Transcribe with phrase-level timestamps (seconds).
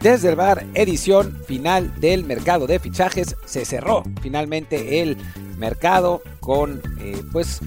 [0.00, 3.34] Desde el bar, edición final del mercado de fichajes.
[3.44, 5.16] Se cerró finalmente el
[5.58, 7.60] mercado con eh, pues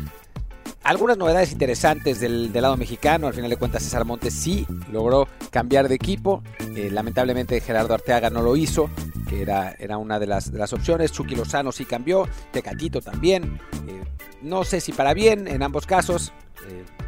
[0.83, 3.27] algunas novedades interesantes del, lado mexicano.
[3.27, 6.41] Al final de cuentas, César Montes sí logró cambiar de equipo.
[6.75, 8.89] Eh, lamentablemente, Gerardo Arteaga no lo hizo,
[9.31, 11.13] que era, era una de las, de las opciones.
[11.13, 13.59] Chucky Lozano sí cambió, Tecatito también.
[13.87, 14.03] Eh,
[14.41, 16.33] no sé si para bien en ambos casos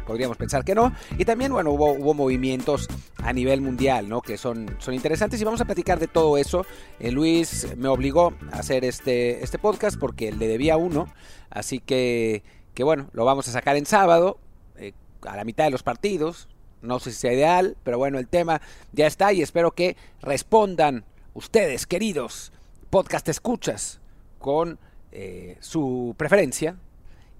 [0.06, 0.92] podríamos pensar que no.
[1.18, 4.22] Y también, bueno, hubo, movimientos a nivel mundial, ¿no?
[4.22, 6.64] Que son, son interesantes y vamos a platicar de todo eso.
[6.98, 11.06] Eh, Luis me obligó a hacer este, este podcast porque le debía uno,
[11.50, 14.38] así que, que bueno, lo vamos a sacar en sábado,
[14.76, 14.92] eh,
[15.26, 16.48] a la mitad de los partidos.
[16.80, 18.60] No sé si sea ideal, pero bueno, el tema
[18.92, 21.04] ya está y espero que respondan
[21.34, 22.52] ustedes, queridos
[22.90, 24.00] podcast escuchas,
[24.38, 24.78] con
[25.10, 26.76] eh, su preferencia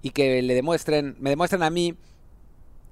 [0.01, 1.95] y que le demuestren, me demuestren a mí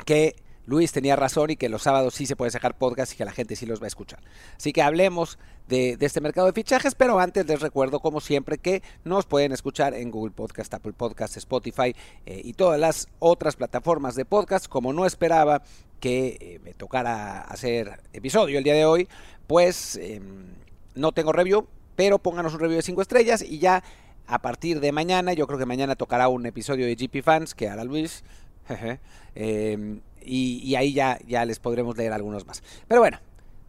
[0.05, 3.25] que Luis tenía razón y que los sábados sí se puede sacar podcast y que
[3.25, 4.19] la gente sí los va a escuchar.
[4.55, 5.37] Así que hablemos
[5.67, 9.93] de, este mercado de fichajes, pero antes les recuerdo, como siempre, que nos pueden escuchar
[9.93, 11.93] en Google Podcast, Apple Podcast, Spotify
[12.25, 14.67] eh, y todas las otras plataformas de podcast.
[14.67, 15.63] Como no esperaba
[15.99, 19.09] que eh, me tocara hacer episodio el día de hoy,
[19.47, 20.62] pues em,
[20.95, 23.83] no tengo review, pero pónganos un review de 5 estrellas y ya
[24.25, 27.69] a partir de mañana, yo creo que mañana tocará un episodio de GP Fans que
[27.69, 28.23] hará Luis
[29.35, 32.63] Em, y, ahí ya, ya les podremos leer algunos más.
[32.87, 33.19] Pero bueno,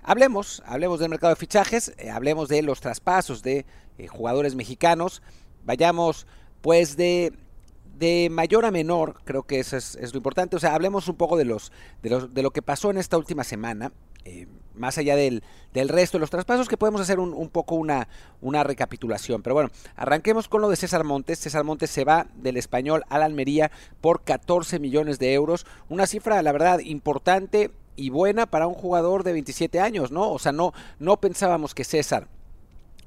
[0.03, 3.65] hablemos, hablemos del mercado de fichajes, eh, hablemos de los traspasos de
[3.99, 5.23] eh, jugadores mexicanos.
[5.65, 6.27] Vayamos
[6.61, 7.33] pues de,
[7.99, 10.57] de mayor a menor, creo que eso es, es, lo importante.
[10.57, 13.17] O sea, hablemos un poco de, los, de, los, de lo que pasó en esta
[13.17, 13.91] última semana.
[14.25, 18.09] Eh, más allá del, resto de los traspasos, que podemos hacer un, poco una,
[18.41, 19.43] una, recapitulación.
[19.43, 21.39] Pero bueno, arranquemos con lo de César Montes.
[21.39, 25.67] César Montes se va del español a la Almería por 14 millones de euros.
[25.89, 30.31] Una cifra, la verdad, importante y buena para un jugador de 27 años, ¿no?
[30.33, 32.27] O sea, no, no pensábamos que César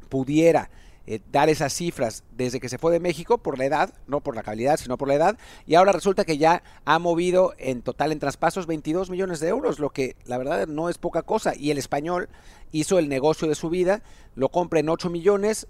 [0.08, 0.70] pudiera
[1.10, 4.36] eh, dar esas cifras desde que se fue de México por la edad, no por
[4.36, 8.12] la calidad, sino por la edad, y ahora resulta que ya ha movido en total
[8.12, 11.72] en traspasos 22 millones de euros, lo que la verdad no es poca cosa, y
[11.72, 12.28] el español
[12.74, 14.04] hizo el negocio de su vida,
[14.36, 15.68] lo compra en 8 millones,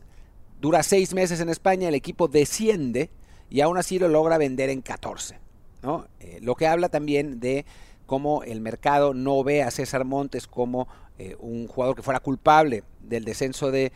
[0.60, 3.12] dura 6 meses en España, el equipo desciende
[3.50, 5.40] y aún así lo logra vender en 14,
[5.84, 6.08] ¿no?
[6.20, 7.64] Eh, lo que habla también de
[8.08, 10.88] cómo el mercado no ve a César Montes como
[11.20, 13.92] eh, un jugador que fuera culpable del descenso de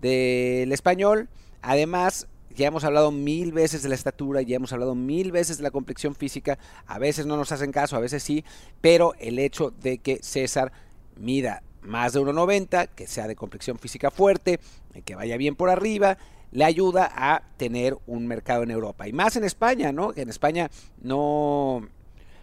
[0.00, 1.28] del español.
[1.62, 5.62] Además, ya hemos hablado mil veces de la estatura, ya hemos hablado mil veces de
[5.62, 6.58] la complexión física.
[6.86, 8.44] A veces no nos hacen caso, a veces sí,
[8.80, 10.72] pero el hecho de que César
[11.16, 14.58] mida más de 1,90, que sea de complexión física fuerte,
[15.04, 16.18] que vaya bien por arriba,
[16.50, 19.06] le ayuda a tener un mercado en Europa.
[19.06, 20.12] Y más en España, ¿no?
[20.12, 20.70] Que en España
[21.02, 21.86] no.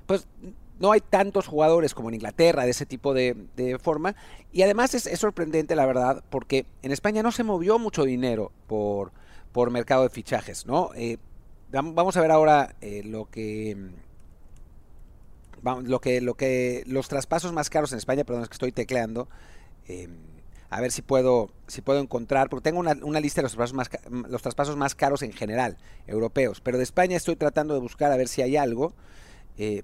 [0.06, 0.28] Pues
[0.80, 4.16] no hay tantos jugadores como en Inglaterra de ese tipo de, forma.
[4.52, 9.12] Y además es, sorprendente, la verdad, porque en España no se movió mucho dinero por,
[9.52, 10.92] por mercado de fichajes, ¿no?
[10.96, 11.18] Eh,
[11.72, 13.78] vamos a ver ahora eh, lo que
[15.64, 19.30] lo que lo que los traspasos más caros en España, perdón, es que estoy tecleando.
[19.88, 20.10] Eh,
[20.70, 23.76] a ver si puedo si puedo encontrar, porque tengo una, una, lista de los traspasos,
[23.76, 23.90] más,
[24.28, 28.18] los traspasos más caros en general, europeos, pero de España estoy tratando de buscar a
[28.18, 28.94] ver si hay algo.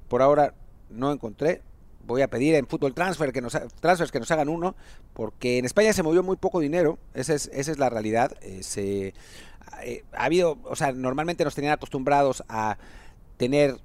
[0.08, 0.56] por ahora
[0.90, 1.62] no encontré.
[2.06, 4.76] Voy a pedir en Fútbol Transfer que nos, transfers que nos hagan uno,
[5.14, 8.32] porque en España se movió muy poco dinero, esa es, esa es la realidad.
[8.42, 9.14] Eh, se,
[9.84, 12.78] eh, ha habido, o sea, normalmente nos tenían acostumbrados a
[13.38, 13.78] tener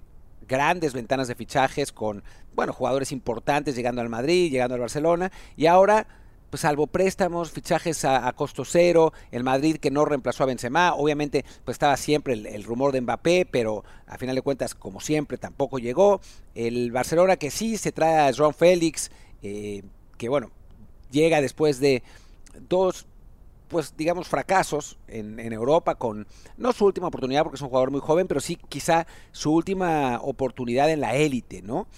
[0.47, 2.23] grandes ventanas de fichajes con,
[2.55, 6.07] bueno, jugadores importantes llegando al Madrid, llegando al Barcelona, y ahora
[6.55, 11.45] pues salvo préstamos, fichajes a, costo cero, el Madrid que no reemplazó a Benzema, obviamente
[11.65, 15.81] pues estaba siempre el, rumor de Mbappé, pero a final de cuentas como siempre tampoco
[15.81, 16.21] llegó,
[16.55, 19.11] el Barcelona que sí se trae a Joan Félix,
[19.43, 19.83] eh,
[20.17, 20.53] que bueno,
[21.11, 22.05] llega después de
[22.69, 23.09] dos
[23.67, 26.25] pues digamos fracasos en, Europa con
[26.57, 30.21] no su última oportunidad porque es un jugador muy joven pero sí quizá su última
[30.23, 31.89] oportunidad en la élite no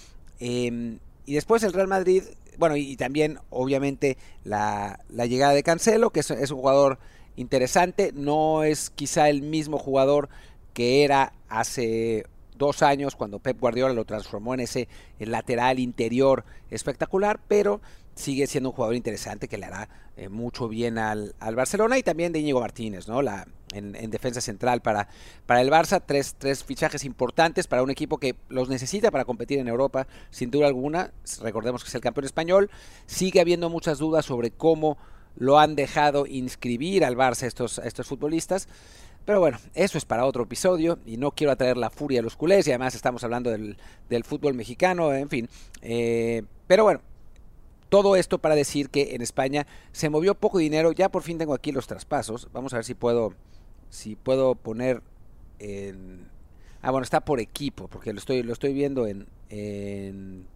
[0.40, 2.22] em, y después el Real Madrid
[2.58, 6.98] bueno, y, también obviamente la, llegada de Cancelo, que es, un jugador
[7.36, 10.28] interesante, no es quizá el mismo jugador
[10.72, 12.26] que era hace
[12.56, 14.88] dos años cuando Pep Guardiola lo transformó en ese
[15.18, 17.80] lateral interior espectacular, pero
[18.16, 22.32] sigue siendo un jugador interesante que le hará eh, mucho bien al, Barcelona y también
[22.32, 23.20] de Íñigo Martínez, ¿no?
[23.22, 25.08] La, en, defensa central para,
[25.44, 29.58] para el Barça, tres, tres fichajes importantes para un equipo que los necesita para competir
[29.58, 32.70] en Europa, sin duda alguna, recordemos que es el campeón español,
[33.04, 34.96] sigue habiendo muchas dudas sobre cómo
[35.36, 38.66] lo han dejado inscribir al Barça estos, estos futbolistas,
[39.26, 42.36] pero bueno, eso es para otro episodio y no quiero atraer la furia a los
[42.36, 43.76] culés y además estamos hablando del,
[44.24, 45.48] fútbol mexicano, en fin.
[45.82, 47.00] Eh, pero bueno,
[47.88, 50.92] todo esto para decir que en España se movió poco dinero.
[50.92, 52.48] Ya por fin tengo aquí los traspasos.
[52.52, 53.34] Vamos a ver si puedo,
[53.90, 55.02] si puedo poner
[55.58, 56.28] en...
[56.82, 60.46] Ah, bueno, está por equipo, porque lo estoy, lo estoy viendo en, en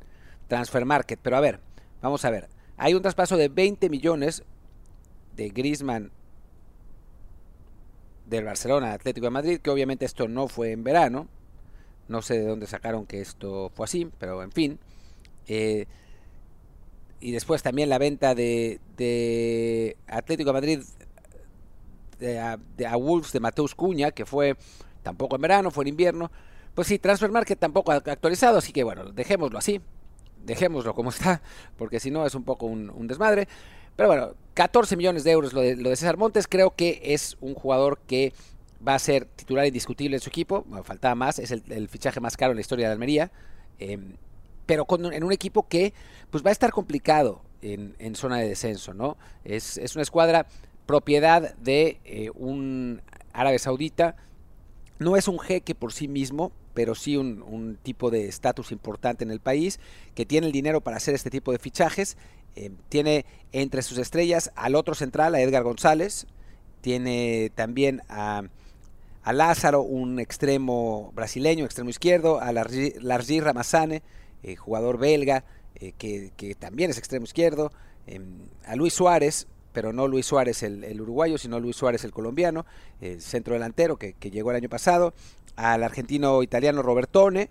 [0.49, 1.19] Transfer Market.
[1.23, 1.61] Pero a ver,
[2.03, 2.49] vamos a ver.
[2.77, 4.45] Hay un traspaso de 20 millones
[5.37, 6.13] de Griezmann
[8.27, 11.29] del Barcelona Atlético de Madrid, que obviamente esto no fue en verano.
[12.09, 14.79] No sé de dónde sacaron que esto fue así, pero en fin.
[15.47, 15.87] Eh,
[17.21, 20.81] y después también la venta de, de Atlético de Madrid
[22.21, 24.57] de a, Wolves de Mateus Cuña, que fue
[25.03, 26.31] tampoco en verano, fue en invierno.
[26.75, 29.81] Pues sí, Transfer Market tampoco ha actualizado, así que bueno, dejémoslo así,
[30.45, 31.43] dejémoslo como está,
[31.77, 33.49] porque si no es un poco un, desmadre.
[33.97, 37.37] Pero bueno, 14 millones de euros lo de, lo de, César Montes, creo que es
[37.41, 38.33] un jugador que
[38.87, 42.37] va a ser titular indiscutible en su equipo, bueno, faltaba más, es el, fichaje más
[42.37, 43.31] caro en la historia de Almería.
[43.79, 44.15] Em,
[44.71, 45.93] pero con, en un equipo que
[46.31, 49.17] pues va a estar complicado en, zona de descenso, ¿no?
[49.43, 50.47] Es, una escuadra
[50.87, 53.03] propiedad de eh, un
[53.33, 54.15] árabe saudita,
[55.01, 59.33] no es un jeque por sí mismo, pero sí un, tipo de estatus importante en
[59.33, 59.81] el país,
[60.15, 62.17] que tiene el dinero para hacer este tipo de fichajes,
[62.55, 66.29] eh, tiene entre sus estrellas al otro central, a Edgar González,
[66.81, 68.45] tiene también a,
[69.25, 74.05] a Lázaro, un extremo brasileño, extremo izquierdo, a Largi Ramazane,
[74.43, 75.45] eh, jugador belga,
[75.75, 77.73] eh, que, también es extremo izquierdo,
[78.07, 78.25] em,
[78.67, 82.67] a Luis Suárez, pero no Luis Suárez el, uruguayo, sino Luis Suárez el colombiano,
[83.01, 85.15] el centro delantero que, llegó el año pasado,
[85.57, 87.51] al argentino italiano Robertone,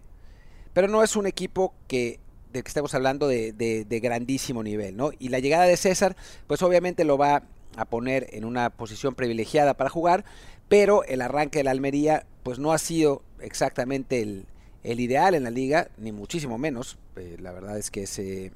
[0.74, 2.20] pero no es un equipo que
[2.52, 5.12] del que estamos hablando de, de, grandísimo nivel, ¿no?
[5.20, 6.16] Y la llegada de César,
[6.48, 7.44] pues obviamente lo va
[7.76, 10.26] a poner en una posición privilegiada para jugar,
[10.68, 14.48] pero el arranque de la Almería, pues no ha sido exactamente el,
[14.84, 16.98] el ideal en la liga, ni muchísimo menos.
[17.16, 18.52] Eh, la verdad es que se,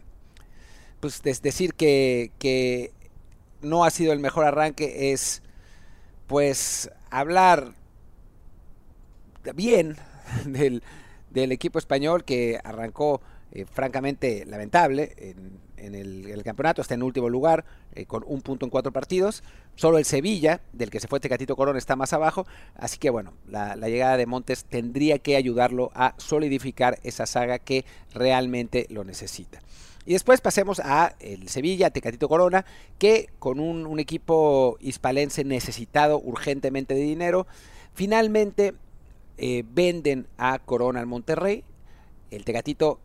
[0.99, 2.91] pues decir que, que
[3.61, 5.41] no ha sido el mejor arranque es
[6.27, 7.73] pues hablar
[9.53, 9.97] bien
[10.45, 10.81] del,
[11.29, 13.21] del equipo español que arrancó
[13.51, 18.65] eh, francamente lamentable en, en el, campeonato, está en último lugar eh, con un punto
[18.65, 19.43] en cuatro partidos.
[19.75, 22.45] Solo el Sevilla, del que se fue Tecatito Corona, está más abajo.
[22.75, 27.85] Así que bueno, la, llegada de Montes tendría que ayudarlo a solidificar esa saga que
[28.13, 29.59] realmente lo necesita.
[30.05, 32.65] Y después pasemos a el Sevilla, Tecatito Corona,
[32.97, 37.47] que con un, equipo hispalense necesitado urgentemente de dinero,
[37.93, 38.73] finalmente
[39.37, 41.63] eh, venden a Corona al Monterrey.
[42.31, 42.99] El Tecatito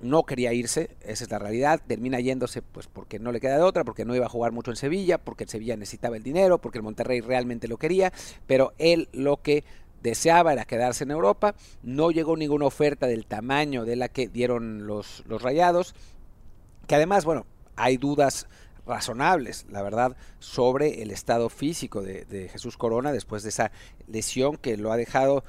[0.00, 3.62] no quería irse, esa es la realidad, termina yéndose pues porque no le queda de
[3.62, 6.58] otra, porque no iba a jugar mucho en Sevilla, porque el Sevilla necesitaba el dinero,
[6.58, 8.12] porque el Monterrey realmente lo quería,
[8.46, 9.64] pero él lo que
[10.02, 14.86] deseaba era quedarse en Europa, no llegó ninguna oferta del tamaño de la que dieron
[14.86, 15.94] los, los rayados,
[16.86, 17.46] que además, bueno,
[17.76, 18.46] hay dudas
[18.86, 23.70] razonables, la verdad, sobre el estado físico de, de Jesús Corona después de esa
[24.06, 25.44] lesión que lo ha dejado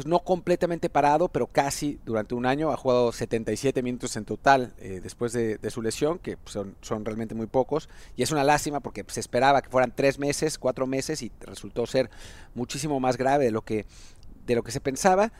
[0.00, 2.70] pues no completamente parado, pero casi durante un año.
[2.70, 7.34] Ha jugado 77 minutos en total eh, después de, su lesión, que son, son, realmente
[7.34, 7.90] muy pocos.
[8.16, 11.86] Y es una lástima porque se esperaba que fueran tres meses, cuatro meses, y resultó
[11.86, 12.08] ser
[12.54, 13.84] muchísimo más grave de lo que,
[14.46, 15.32] de lo que se pensaba.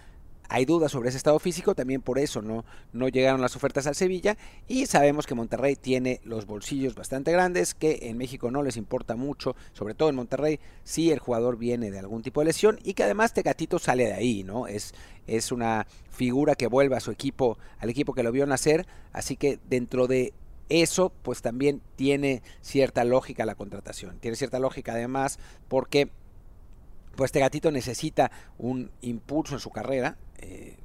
[0.53, 3.95] Hay dudas sobre ese estado físico, también por eso no, no llegaron las ofertas al
[3.95, 8.77] Sevilla y sabemos que Monterrey tiene los bolsillos bastante grandes, que en México no les
[8.77, 12.81] importa mucho, sobre todo en Monterrey, si el jugador viene de algún tipo de lesión
[12.83, 14.67] y que además Tecatito sale de ahí, ¿no?
[14.67, 14.93] Es,
[15.29, 19.37] es una figura que vuelve a su equipo, al equipo que lo vio nacer, así
[19.37, 20.33] que dentro de
[20.69, 24.19] eso pues también tiene cierta lógica la contratación.
[24.19, 25.39] Tiene cierta lógica además
[25.69, 26.11] porque
[27.17, 30.77] pues este gatito necesita un impulso en su carrera, eh,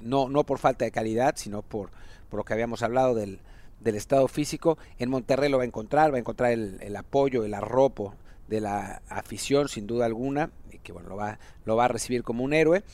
[0.00, 1.90] no, no por falta de calidad, sino por,
[2.28, 3.40] por lo que habíamos hablado del,
[3.80, 4.78] del, estado físico.
[4.98, 8.14] En Monterrey lo va a encontrar, va a encontrar el, apoyo, el arropo
[8.48, 12.22] de la afición, sin duda alguna, y que bueno, lo va, lo va a recibir
[12.22, 12.84] como un héroe.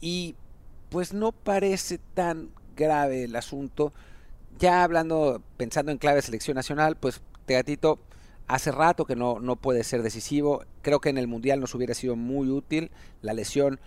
[0.00, 0.36] Y
[0.88, 3.92] pues no parece tan grave el asunto.
[4.58, 7.98] Ya hablando, pensando en clave selección nacional, pues Tegatito
[8.48, 10.64] hace rato que no, no puede ser decisivo.
[10.82, 12.90] Creo que en el Mundial nos hubiera sido muy útil.
[13.22, 13.80] La lesión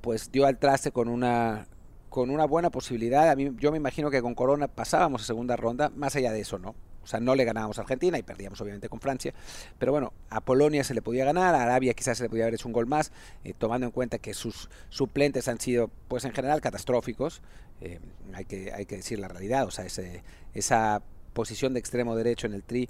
[0.00, 1.66] pues dio al traste con una
[2.14, 3.28] con una buena posibilidad.
[3.28, 6.40] A mí, yo me imagino que con Corona pasábamos a segunda ronda, más allá de
[6.40, 6.76] eso, ¿no?
[7.02, 9.34] O sea, no le ganábamos a Argentina y perdíamos obviamente con Francia.
[9.78, 12.54] Pero bueno, a Polonia se le podía ganar, a Arabia quizás se le podía haber
[12.54, 13.10] hecho un gol más,
[13.42, 17.42] eh, tomando en cuenta que sus suplentes han sido, pues en general, catastróficos.
[17.80, 17.98] Eh,
[18.32, 19.84] hay, que, hay que decir la realidad, o sea,
[20.54, 21.02] esa
[21.32, 22.88] posición de extremo derecho en el tri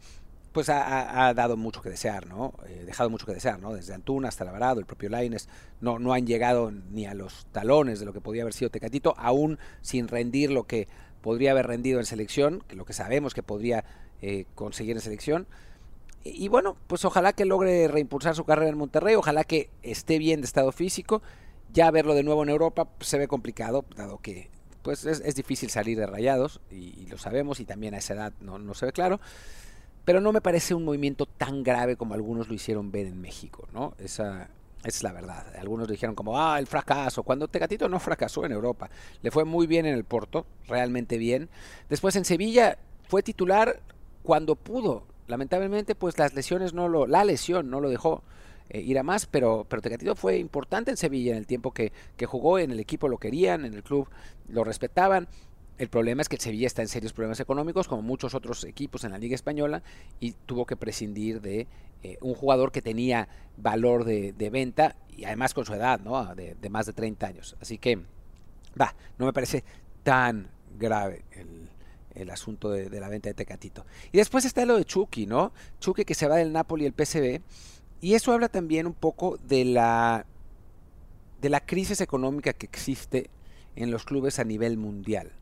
[0.55, 2.55] pues ha, dado mucho que desear, ¿no?
[2.69, 3.75] Eh, dejado mucho que desear, ¿no?
[3.75, 5.49] Desde Antuna hasta Alvarado, el propio Laines,
[5.81, 9.15] no, no han llegado ni a los talones de lo que podría haber sido Tecatito,
[9.19, 10.87] aún sin rendir lo que
[11.23, 13.85] podría haber rendido en selección, que lo que sabemos que podría
[14.23, 15.49] eh, conseguir en selección.
[16.23, 20.41] Y, bueno, pues ojalá que logre reimpulsar su carrera en Monterrey, ojalá que esté bien
[20.41, 21.21] de estado físico.
[21.73, 24.51] Ya verlo de nuevo en Europa pues, se ve complicado, dado que
[24.83, 28.61] pues es, difícil salir de rayados, y, lo sabemos, y también a esa edad no,
[28.61, 29.19] no se ve claro
[30.05, 33.69] pero no me parece un movimiento tan grave como algunos lo hicieron ver en México,
[33.73, 33.95] ¿no?
[33.99, 34.49] Esa,
[34.85, 35.47] es la verdad.
[35.59, 37.23] Algunos dijeron como, ah, el fracaso.
[37.23, 38.91] Cuando Tecatito no fracasó en Europa.
[39.23, 41.49] Le fue muy bien en el Porto, realmente bien.
[41.89, 43.81] Después en Sevilla fue titular
[44.23, 45.05] cuando pudo.
[45.27, 48.23] Lamentablemente, pues las lesiones no lo, la lesión no lo dejó
[48.69, 51.93] eh, ir a más, pero, pero Tecatito fue importante en Sevilla en el tiempo que,
[52.17, 54.09] que jugó, en el equipo lo querían, en el club
[54.49, 55.29] lo respetaban.
[55.77, 59.03] El problema es que el Sevilla está en serios problemas económicos, como muchos otros equipos
[59.03, 59.83] en la Liga Española,
[60.21, 61.67] y tuvo que prescindir de
[62.05, 66.35] eh, un jugador que tenía valor de, venta y además con su edad, ¿no?
[66.37, 67.57] De, más de 30 años.
[67.61, 67.97] Así que,
[68.81, 69.65] va, no me parece
[70.05, 71.25] tan grave
[72.15, 73.85] el, asunto de, la venta de Tecatito.
[74.13, 75.53] Y después está lo de Chucky, ¿no?
[75.81, 77.41] Chucky que se va del Napoli y el PSV.
[78.01, 80.25] Y eso habla también un poco de la,
[81.41, 83.29] de la crisis económica que existe
[83.75, 85.33] en los clubes a nivel mundial.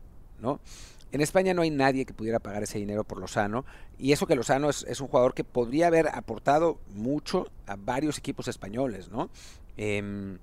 [1.11, 3.65] En España no hay nadie que pudiera pagar ese dinero por Lozano,
[3.99, 8.47] y eso que Lozano es, un jugador que podría haber aportado mucho a varios equipos
[8.47, 9.29] españoles, ¿no?
[9.77, 10.39] Em,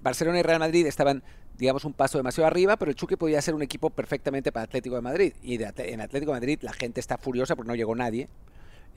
[0.00, 1.22] Barcelona y Real Madrid estaban,
[1.58, 4.96] digamos, un paso demasiado arriba, pero el Chucky podía ser un equipo perfectamente para Atlético
[4.96, 5.34] de Madrid.
[5.42, 8.28] Y en Atlético de Madrid la gente está furiosa porque no llegó nadie,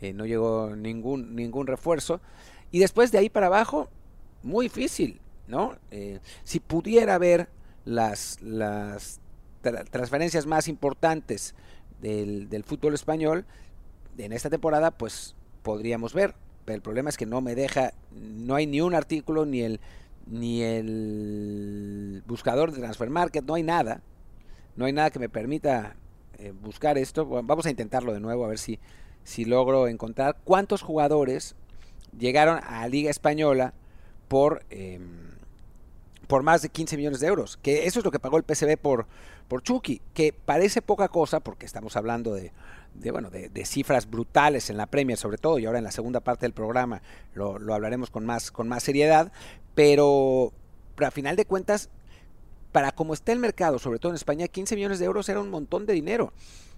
[0.02, 2.22] eh, no llegó ningún, ningún refuerzo.
[2.72, 3.90] Y después de ahí para abajo,
[4.44, 5.76] muy difícil, ¿no?
[5.92, 7.50] Eh, si pudiera ver
[7.86, 9.20] las, las
[9.62, 11.56] transferencias más importantes
[12.02, 13.46] del, fútbol español
[14.18, 16.36] en esta temporada, pues podríamos ver.
[16.66, 19.80] Pero el problema es que no me deja, no hay ni un artículo, ni el,
[20.26, 24.02] ni el buscador de Transfer Market, no hay nada.
[24.76, 25.96] No hay nada que me permita
[26.38, 27.26] eh, buscar esto.
[27.26, 28.80] vamos a intentarlo de nuevo, a ver si,
[29.24, 31.56] si logro encontrar cuántos jugadores
[32.18, 33.74] llegaron a Liga Española
[34.28, 34.66] por...
[34.70, 35.27] Em,
[36.28, 38.78] por más de 15 millones de euros, que eso es lo que pagó el PSV
[38.78, 39.08] por,
[39.48, 42.52] por Chucky, que parece poca cosa porque estamos hablando de,
[43.12, 46.46] bueno, de, cifras brutales en la Premier sobre todo, y ahora en la segunda parte
[46.46, 47.02] del programa
[47.34, 49.32] lo, hablaremos con más, con más seriedad,
[49.74, 50.52] pero,
[50.98, 51.90] a final de cuentas,
[52.72, 55.50] para como está el mercado, sobre todo en España, 15 millones de euros era un
[55.50, 56.34] montón de dinero.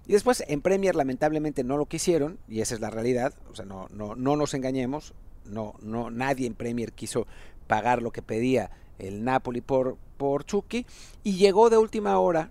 [0.06, 3.64] Y después en Premier lamentablemente no lo quisieron, y esa es la realidad, o sea,
[3.64, 5.14] no, no, no nos engañemos,
[5.44, 7.26] no, no, nadie en Premier quiso
[7.66, 10.86] pagar lo que pedía el Napoli por, por Chucky,
[11.22, 12.50] y llegó de última hora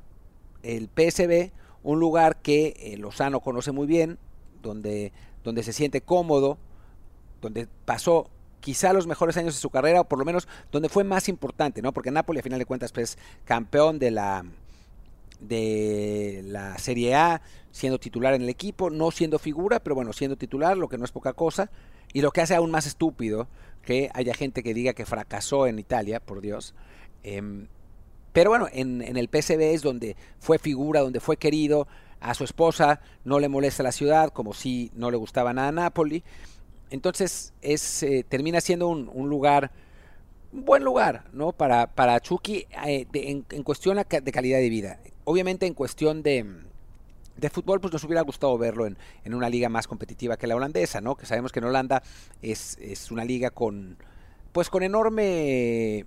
[0.64, 1.52] el PSB,
[1.84, 4.18] un lugar que eh, Lozano conoce muy bien,
[4.62, 5.12] donde,
[5.44, 6.58] donde se siente cómodo,
[7.42, 8.30] donde pasó
[8.60, 11.82] quizá los mejores años de su carrera, o por lo menos donde fue más importante,
[11.82, 11.94] ¿no?
[11.94, 14.46] Porque Napoli a final de cuentas pues campeón de la
[15.40, 17.42] de la Serie A,
[17.72, 21.06] siendo titular en el equipo, no siendo figura, pero bueno, siendo titular, lo que no
[21.06, 21.72] es poca cosa,
[22.12, 23.48] y lo que hace aún más estúpido
[23.90, 26.76] que haya gente que diga que fracasó en Italia, por Dios.
[27.24, 27.66] Em,
[28.34, 31.88] pero bueno, en, el PSV es donde fue figura, donde fue querido.
[32.20, 36.24] A su esposa no le molesta la ciudad, como si no le gustaba nada Napoli.
[36.92, 39.72] Entonces es, eh, termina siendo un, lugar,
[40.54, 41.52] un buen lugar, ¿no?
[41.52, 45.00] Para, para Chucky eh, en, cuestión de calidad de vida.
[45.24, 46.46] Obviamente en cuestión de,
[47.40, 50.56] de fútbol, pues nos hubiera gustado verlo en, en, una liga más competitiva que la
[50.56, 51.16] holandesa, ¿no?
[51.16, 52.04] Que sabemos que en Holanda
[52.42, 53.98] es, es una liga con,
[54.52, 56.06] pues con enorme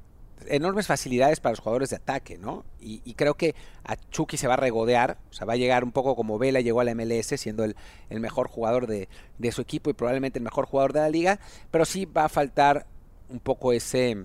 [0.49, 2.65] enormes facilidades para los jugadores de ataque, ¿no?
[2.81, 5.93] Y, creo que a Chucky se va a regodear, o sea, va a llegar un
[5.93, 7.77] poco como Vela llegó a la MLS, siendo el,
[8.11, 9.09] el mejor jugador de,
[9.39, 12.29] de, su equipo y probablemente el mejor jugador de la liga, pero sí va a
[12.29, 12.87] faltar
[13.29, 14.17] un poco ese,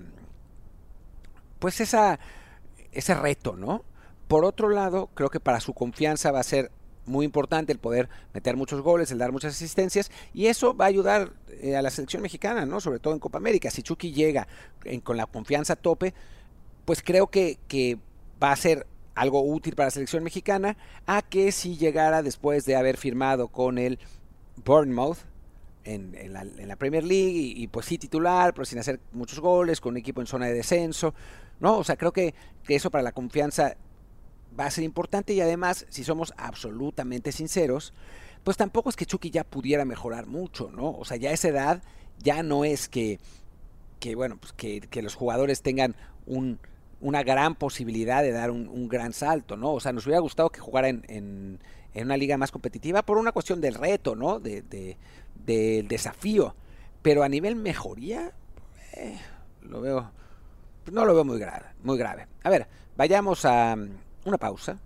[1.59, 2.19] pues esa,
[2.91, 3.83] ese reto, ¿no?
[4.27, 6.71] Por otro lado, creo que para su confianza va a ser
[7.07, 10.87] muy importante el poder meter muchos goles, el dar muchas asistencias, y eso va a
[10.89, 12.79] ayudar eh, a la selección mexicana, ¿no?
[12.79, 13.71] Sobre todo en Copa América.
[13.71, 14.47] Si Chucky llega
[15.03, 16.13] con la confianza a tope,
[16.85, 17.97] pues creo que, que
[18.41, 18.85] va a ser
[19.15, 23.77] algo útil para la selección mexicana, a que si llegara después de haber firmado con
[23.77, 23.99] el
[24.63, 25.17] Bournemouth,
[25.83, 29.79] en, en, la, Premier League y, y, pues sí titular, pero sin hacer muchos goles,
[29.79, 31.13] con un equipo en zona de descenso,
[31.59, 31.77] ¿no?
[31.77, 33.77] O sea, creo que, que, eso para la confianza
[34.57, 37.93] va a ser importante y además, si somos absolutamente sinceros,
[38.43, 40.91] pues tampoco es que Chucky ya pudiera mejorar mucho, ¿no?
[40.91, 41.83] O sea, ya a esa edad
[42.19, 43.19] ya no es que,
[43.99, 46.59] que bueno, pues que, que los jugadores tengan un,
[46.99, 49.73] una gran posibilidad de dar un, gran salto, ¿no?
[49.73, 51.59] O sea, nos hubiera gustado que jugara en, en,
[52.05, 54.39] una liga más competitiva por una cuestión del reto, ¿no?
[54.39, 54.97] De, de,
[55.35, 56.55] del desafío.
[57.01, 58.33] Pero a nivel mejoría,
[58.93, 59.17] eh,
[59.61, 60.11] lo veo,
[60.91, 62.27] no lo veo muy grave, muy grave.
[62.43, 63.75] A ver, vayamos a,
[64.27, 64.79] una pausa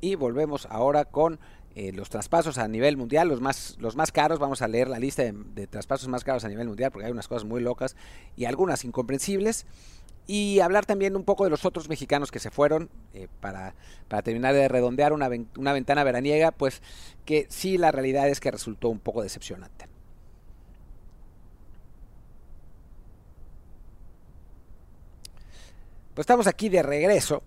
[0.00, 1.38] y volvemos ahora con
[1.76, 4.98] eh, los traspasos a nivel mundial, los más, los más caros, vamos a leer la
[4.98, 7.96] lista de, traspasos más caros a nivel mundial, porque hay unas cosas muy locas
[8.36, 9.66] y algunas incomprensibles.
[10.26, 13.74] Y hablar también un poco de los otros mexicanos que se fueron eh, para,
[14.06, 16.82] para, terminar de redondear una, una ventana veraniega, pues
[17.24, 19.86] que sí la realidad es que resultó un poco decepcionante.
[26.14, 27.42] Pues estamos aquí de regreso,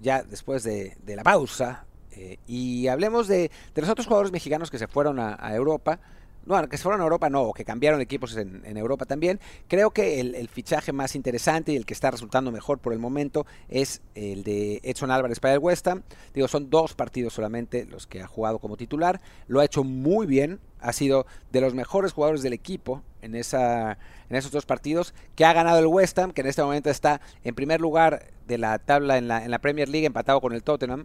[0.00, 4.86] ya después de, la pausa, eh, y hablemos de, los otros jugadores mexicanos que se
[4.86, 6.00] fueron a, Europa.
[6.48, 9.38] No, que se fueron a Europa no, que cambiaron equipos en, Europa también.
[9.68, 13.46] Creo que el, fichaje más interesante y el que está resultando mejor por el momento
[13.68, 16.04] es el de Edson Álvarez para el West Ham.
[16.32, 19.20] Digo, son dos partidos solamente los que ha jugado como titular.
[19.46, 23.98] Lo ha hecho muy bien, ha sido de los mejores jugadores del equipo en, esa,
[24.30, 27.20] en esos dos partidos, que ha ganado el West Ham, que en este momento está
[27.44, 30.62] en primer lugar de la tabla en la, en la Premier League, empatado con el
[30.62, 31.04] Tottenham,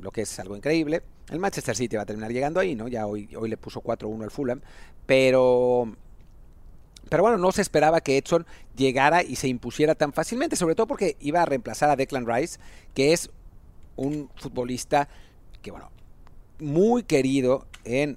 [0.00, 1.02] lo que es algo increíble.
[1.30, 2.88] El Manchester City va a terminar llegando ahí, ¿no?
[2.88, 4.60] Ya hoy, hoy le puso 4-1 al Fulham,
[5.06, 5.96] pero...
[7.10, 10.86] Pero bueno, no se esperaba que Edson llegara y se impusiera tan fácilmente, sobre todo
[10.86, 12.58] porque iba a reemplazar a Declan Rice,
[12.94, 13.30] que es
[13.94, 15.06] un futbolista
[15.60, 15.90] que, bueno,
[16.58, 18.16] muy querido en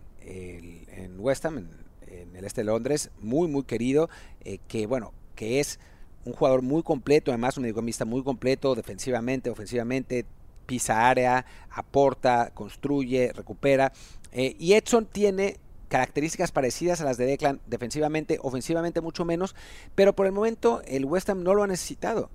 [0.98, 1.70] en West Ham,
[2.08, 4.10] en, el este de Londres, muy, muy querido,
[4.42, 5.80] eh, que bueno, que es
[6.26, 10.26] un jugador muy completo, además un mediocampista muy completo, defensivamente, ofensivamente,
[10.68, 13.92] pisa área, aporta, construye, recupera.
[14.32, 15.58] Eh, y Edson tiene
[15.88, 19.56] características parecidas a las de Declan, defensivamente, ofensivamente mucho menos,
[19.96, 22.30] pero por el momento el West Ham no lo ha necesitado,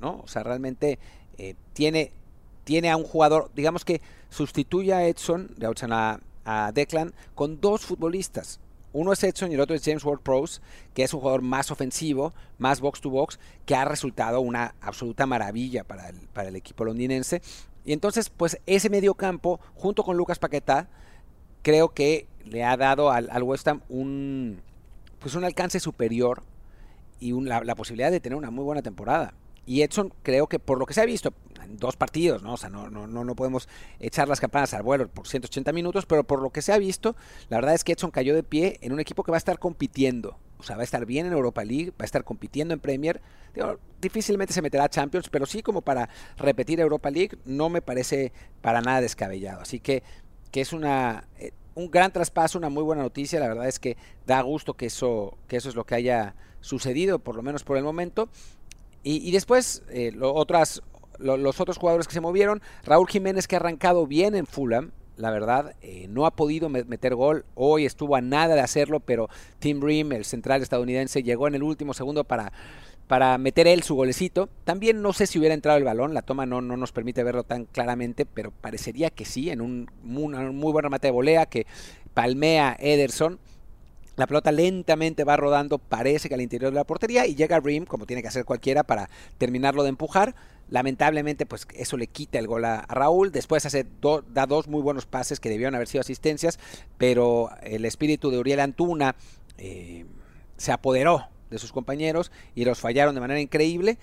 [0.00, 0.20] ¿no?
[0.24, 0.98] O sea, realmente
[1.36, 2.12] eh, tiene,
[2.62, 4.00] tiene a un jugador, digamos que
[4.30, 8.60] sustituye a Edson, de a, a Declan con dos futbolistas.
[8.94, 10.60] Uno es Edson y el otro es James Ward-Prowse,
[10.94, 15.26] que es un jugador más ofensivo, más box to box, que ha resultado una absoluta
[15.26, 16.08] maravilla para
[16.46, 17.42] el, equipo londinense.
[17.84, 20.88] Y entonces, pues ese medio campo, junto con Lucas Paquetá,
[21.62, 24.62] creo que le ha dado al, West Ham un,
[25.18, 26.44] pues un alcance superior
[27.18, 29.34] y la posibilidad de tener una muy buena temporada.
[29.66, 31.32] Y Edson creo que por lo que se ha visto,
[31.76, 32.54] dos partidos, ¿no?
[32.54, 33.68] O sea, no, no, no podemos
[34.00, 37.16] echar las campanas al vuelo por 180 minutos, pero por lo que se ha visto,
[37.48, 39.58] la verdad es que Edson cayó de pie en un equipo que va a estar
[39.58, 40.38] compitiendo.
[40.58, 43.20] O sea, va a estar bien en Europa League, va a estar compitiendo en Premier.
[44.00, 48.32] difícilmente se meterá a Champions, pero sí como para repetir Europa League, no me parece
[48.60, 49.60] para nada descabellado.
[49.60, 50.02] Así que,
[50.50, 53.40] que es una, eh, un gran traspaso, una muy buena noticia.
[53.40, 57.18] La verdad es que da gusto que eso, que eso es lo que haya sucedido,
[57.18, 58.28] por lo menos por el momento.
[59.06, 60.82] Y, después, eh, otras,
[61.18, 65.30] los otros jugadores que se movieron, Raúl Jiménez que ha arrancado bien en Fulham, la
[65.30, 67.44] verdad, eh, no ha podido meter gol.
[67.54, 69.28] Hoy estuvo a nada de hacerlo, pero
[69.60, 72.52] Tim Bream, el central estadounidense, llegó en el último segundo para,
[73.06, 74.48] para meter él su golecito.
[74.64, 77.44] También no sé si hubiera entrado el balón, la toma no, no nos permite verlo
[77.44, 81.66] tan claramente, pero parecería que sí, en un, un muy buen remate de volea que
[82.12, 83.38] palmea Ederson.
[84.16, 87.84] La pelota lentamente va rodando, parece que al interior de la portería, y llega Rim,
[87.84, 90.36] como tiene que hacer cualquiera, para terminarlo de empujar.
[90.68, 93.32] Lamentablemente, pues eso le quita el gol a, Raúl.
[93.32, 93.86] Después hace
[94.32, 96.58] da dos muy buenos pases que debieron haber sido asistencias,
[96.98, 99.16] pero el espíritu de Uriel Antuna
[99.58, 100.06] eh,
[100.56, 103.98] se apoderó de sus compañeros y los fallaron de manera increíble.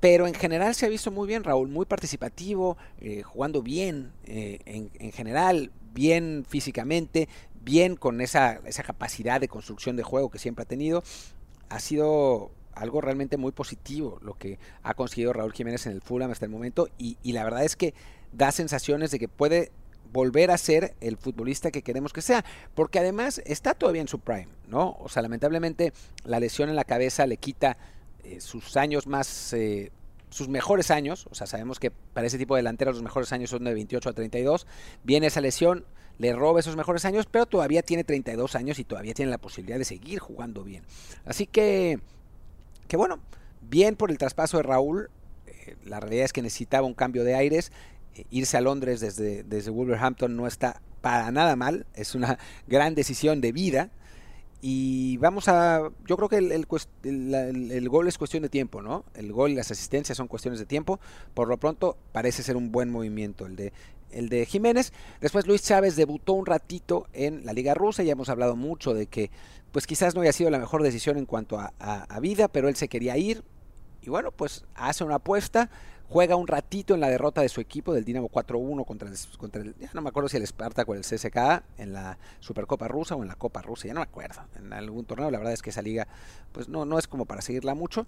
[0.00, 4.58] Pero en general se ha visto muy bien, Raúl, muy participativo, eh, jugando bien eh,
[4.64, 7.28] en, en, general, bien físicamente,
[7.62, 11.02] bien con esa, esa capacidad de construcción de juego que siempre ha tenido.
[11.68, 16.30] Ha sido algo realmente muy positivo lo que ha conseguido Raúl Jiménez en el Fulham
[16.30, 17.94] hasta el momento y, la verdad es que
[18.32, 19.70] da sensaciones de que puede
[20.12, 24.18] volver a ser el futbolista que queremos que sea, porque además está todavía en su
[24.18, 24.96] prime, ¿no?
[24.98, 25.92] O sea, lamentablemente
[26.24, 27.76] la lesión en la cabeza le quita
[28.24, 29.92] eh, sus años más, eh,
[30.30, 33.50] sus mejores años, o sea, sabemos que para ese tipo de delanteros los mejores años
[33.50, 34.66] son de 28 a 32,
[35.04, 35.84] viene esa lesión,
[36.18, 39.78] le roba esos mejores años, pero todavía tiene 32 años y todavía tiene la posibilidad
[39.78, 40.82] de seguir jugando bien.
[41.24, 42.00] Así que,
[42.90, 43.20] que bueno,
[43.60, 45.10] bien por el traspaso de Raúl.
[45.46, 47.70] Eh, la realidad es que necesitaba un cambio de aires.
[48.16, 51.86] Eh, irse a Londres desde, desde Wolverhampton no está para nada mal.
[51.94, 53.90] Es una gran decisión de vida.
[54.60, 55.88] Y vamos a.
[56.04, 59.04] Yo creo que el, el, el, gol es cuestión de tiempo, ¿no?
[59.14, 60.98] El gol y las asistencias son cuestiones de tiempo.
[61.32, 63.72] Por lo pronto, parece ser un buen movimiento el de
[64.12, 64.92] el de Jiménez.
[65.20, 69.06] Después Luis Chávez debutó un ratito en la Liga Rusa, ya hemos hablado mucho de
[69.06, 69.30] que
[69.72, 72.88] pues quizás no haya sido la mejor decisión en cuanto a, vida, pero él se
[72.88, 73.44] quería ir.
[74.02, 75.70] Y bueno, pues hace una apuesta,
[76.08, 79.62] juega un ratito en la derrota de su equipo del Dinamo 4-1 contra el, contra
[79.62, 83.14] el, ya no me acuerdo si el Spartak o el CSKA en la Supercopa Rusa
[83.14, 85.62] o en la Copa Rusa, ya no me acuerdo, en algún torneo, la verdad es
[85.62, 86.08] que esa liga
[86.52, 88.06] pues no, no es como para seguirla mucho,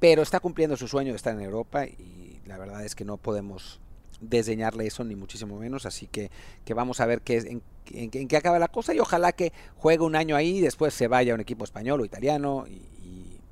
[0.00, 3.16] pero está cumpliendo su sueño de estar en Europa y la verdad es que no
[3.16, 3.80] podemos
[4.20, 5.86] desdeñarle eso, ni muchísimo menos.
[5.86, 6.30] Así que,
[6.64, 10.04] que vamos a ver qué, en, en, qué acaba la cosa y ojalá que juegue
[10.04, 12.84] un año ahí y después se vaya a un equipo español o italiano y,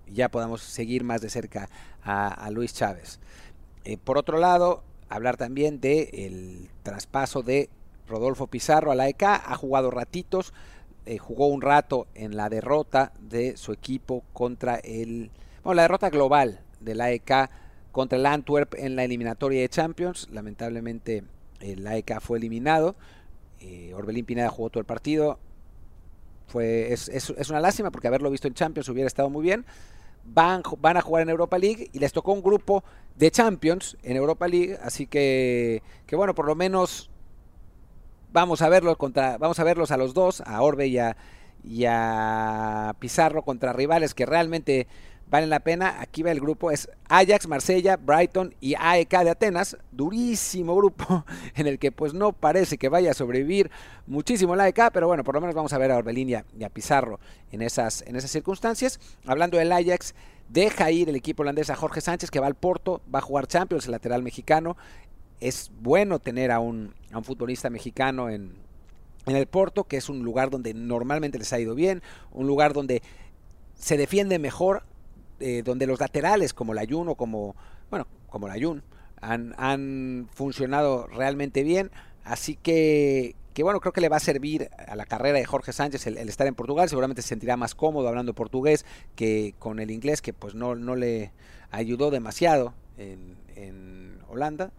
[0.07, 1.68] ya podamos seguir más de cerca
[2.05, 3.18] a, Luis Chávez.
[3.85, 7.68] Eh, por otro lado, hablar también del el traspaso de
[8.07, 9.24] Rodolfo Pizarro a la EK.
[9.24, 10.55] Ha jugado ratitos,
[11.05, 15.33] eh, jugó un rato en la derrota de su equipo contra el.
[15.64, 17.50] Bueno, la derrota global de la EK
[17.95, 20.29] contra el Antwerp en la eliminatoria de Champions.
[20.33, 21.23] Lamentablemente
[21.61, 22.97] el AEK fue eliminado.
[23.61, 25.39] Eh, Orbelín Pineda jugó todo el partido.
[26.49, 29.65] Fue, es, es, una lástima porque haberlo visto en Champions hubiera estado muy bien.
[30.25, 32.83] Van, van a jugar en Europa League y les tocó un grupo
[33.15, 34.77] de Champions en Europa League.
[34.83, 37.11] Así que, que bueno, por lo menos
[38.33, 41.17] vamos a verlos contra, vamos a verlos a los dos, a Orbe y a,
[41.63, 44.89] y a Pizarro contra rivales que realmente
[45.29, 46.01] valen la pena.
[46.01, 49.77] Aquí va el grupo, es Ajax, Marsella, Brighton y AEK de Atenas.
[49.93, 53.71] Durísimo grupo en el que pues no parece que vaya a sobrevivir
[54.07, 56.69] muchísimo el AEK, pero bueno, por lo menos vamos a ver a Orbelín y a,
[56.71, 57.21] Pizarro
[57.53, 59.01] en esas, en esas circunstancias.
[59.27, 60.15] Hablando del Ajax,
[60.49, 63.47] deja ir el equipo holandés a Jorge Sánchez que va al Porto, va a jugar
[63.47, 64.77] Champions, el lateral mexicano.
[65.41, 68.55] Es bueno tener a un, a un futbolista mexicano en,
[69.27, 72.73] en el Porto, que es un lugar donde normalmente les ha ido bien, un lugar
[72.73, 73.03] donde
[73.75, 74.85] se defiende mejor,
[75.47, 77.55] eh, donde los laterales como la Jun o como,
[77.91, 78.83] bueno, como la Jun
[79.21, 81.91] han, han funcionado realmente bien.
[82.25, 85.75] Así que, que bueno, creo que le va a servir a la carrera de Jorge
[85.75, 86.89] Sánchez el, estar en Portugal.
[86.89, 90.97] Seguramente se sentirá más cómodo hablando portugués que con el inglés, que pues no, no
[90.97, 91.31] le
[91.71, 94.73] ayudó demasiado en, en Holanda.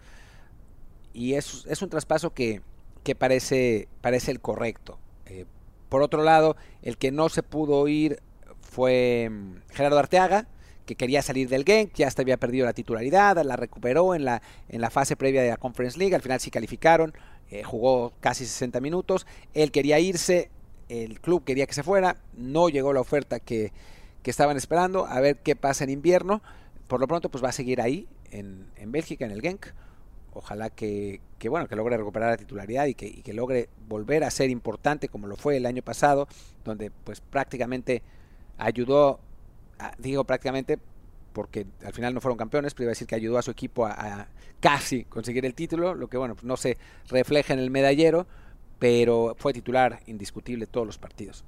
[1.13, 2.63] Y es, es, un traspaso que,
[3.04, 4.97] que parece, parece el correcto.
[5.28, 5.45] Eh,
[5.89, 8.19] por otro lado, el que no se pudo ir
[8.62, 10.47] fue mm, Gerardo Arteaga,
[10.85, 14.41] que quería salir del Genk, ya hasta había perdido la titularidad, la recuperó en la,
[14.69, 17.13] en la fase previa de la Conference League, al final sí calificaron,
[17.49, 20.49] eh, jugó casi 60 minutos, él quería irse,
[20.89, 23.71] el club quería que se fuera, no llegó la oferta que,
[24.23, 26.41] que estaban esperando, a ver qué pasa en invierno,
[26.87, 29.67] por lo pronto pues va a seguir ahí, en, en Bélgica, en el Genk,
[30.33, 34.23] ojalá que, que, bueno, que logre recuperar la titularidad y que, y que logre volver
[34.23, 36.27] a ser importante como lo fue el año pasado,
[36.63, 38.03] donde pues prácticamente
[38.57, 39.19] ayudó
[39.97, 40.79] digo prácticamente
[41.33, 43.85] porque al final no fueron campeones, pero iba a decir que ayudó a su equipo
[43.85, 44.27] a,
[44.61, 46.77] casi conseguir el título, lo que bueno, pues no se
[47.09, 48.25] refleja en el medallero,
[48.79, 51.43] pero fue titular indiscutible todos los partidos.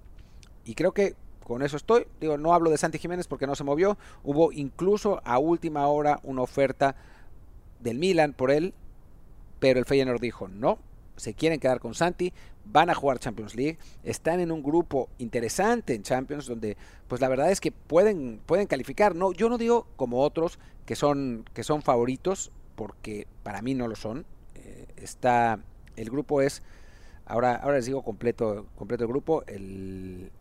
[0.66, 2.06] Y creo que con eso estoy.
[2.20, 3.98] Digo, no hablo de Santi Jiménez porque no se movió.
[4.24, 6.98] Hubo incluso a última hora una oferta
[7.80, 8.74] del Milan por él,
[9.60, 10.80] pero el Feyenoord dijo no,
[11.18, 12.34] se quieren quedar con Santi,
[12.66, 16.78] van a jugar Champions League, están en un grupo interesante en Champions donde
[17.08, 20.96] pues la verdad es que pueden pueden calificar, no yo no digo como otros que
[20.96, 24.26] son que son favoritos porque para mí no lo son.
[24.56, 25.60] Eh, está
[25.96, 26.64] el grupo es
[27.26, 30.32] ahora ahora les digo completo completo el grupo, el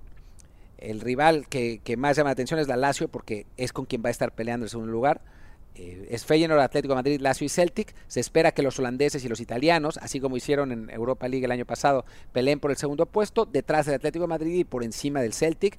[0.78, 4.02] el rival que, que más llama la atención es la Lazio porque es con quien
[4.04, 5.22] va a estar peleando el segundo lugar
[5.78, 7.94] eh, es Feyenoord, Atlético de Madrid, Lazio y Celtic.
[8.08, 11.52] Se espera que los holandeses y los italianos, así como hicieron en Europa League el
[11.52, 15.20] año pasado, peleen por el segundo puesto, detrás del Atlético de Madrid y por encima
[15.20, 15.78] del Celtic.